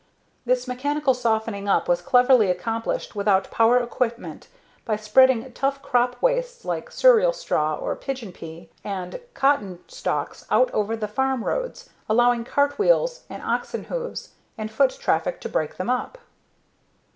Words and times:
This 0.47 0.67
mechanical 0.67 1.13
softening 1.13 1.69
up 1.69 1.87
was 1.87 2.01
cleverly 2.01 2.49
accomplished 2.49 3.15
without 3.15 3.51
power 3.51 3.77
equipment 3.77 4.47
by 4.83 4.95
spreading 4.95 5.51
tough 5.51 5.79
crop 5.83 6.19
wastes 6.23 6.65
like 6.65 6.89
cereal 6.89 7.31
straw 7.33 7.75
or 7.75 7.95
pigeon 7.95 8.31
pea 8.31 8.71
and 8.83 9.19
cotton 9.35 9.77
stalks 9.87 10.43
out 10.49 10.71
over 10.71 10.95
the 10.97 11.07
farm 11.07 11.43
roads, 11.43 11.91
allowing 12.09 12.43
cartwheels, 12.43 13.25
the 13.27 13.35
oxens' 13.35 13.85
hooves, 13.89 14.29
and 14.57 14.71
foot 14.71 14.97
traffic 14.99 15.39
to 15.41 15.47
break 15.47 15.77
them 15.77 15.91
up. 15.91 16.17